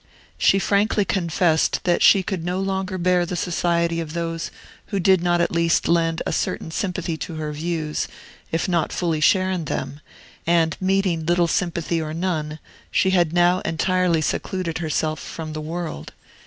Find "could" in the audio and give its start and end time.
2.23-2.43